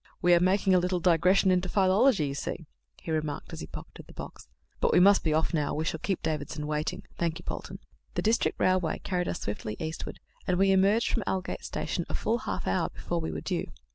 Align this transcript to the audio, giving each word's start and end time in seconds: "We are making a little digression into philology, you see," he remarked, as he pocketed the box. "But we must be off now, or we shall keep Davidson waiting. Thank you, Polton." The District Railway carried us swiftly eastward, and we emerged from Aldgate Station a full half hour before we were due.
"We 0.19 0.33
are 0.33 0.39
making 0.39 0.73
a 0.73 0.79
little 0.79 0.99
digression 0.99 1.51
into 1.51 1.69
philology, 1.69 2.25
you 2.29 2.33
see," 2.33 2.65
he 3.03 3.11
remarked, 3.11 3.53
as 3.53 3.59
he 3.59 3.67
pocketed 3.67 4.07
the 4.07 4.13
box. 4.13 4.47
"But 4.79 4.91
we 4.93 4.99
must 4.99 5.23
be 5.23 5.31
off 5.31 5.53
now, 5.53 5.73
or 5.73 5.77
we 5.77 5.85
shall 5.85 5.99
keep 5.99 6.23
Davidson 6.23 6.65
waiting. 6.65 7.03
Thank 7.19 7.37
you, 7.37 7.43
Polton." 7.43 7.77
The 8.15 8.23
District 8.23 8.59
Railway 8.59 8.97
carried 9.03 9.27
us 9.27 9.41
swiftly 9.41 9.75
eastward, 9.79 10.19
and 10.47 10.57
we 10.57 10.71
emerged 10.71 11.11
from 11.13 11.21
Aldgate 11.27 11.63
Station 11.63 12.07
a 12.09 12.15
full 12.15 12.39
half 12.39 12.65
hour 12.65 12.89
before 12.89 13.19
we 13.21 13.31
were 13.31 13.41
due. 13.41 13.67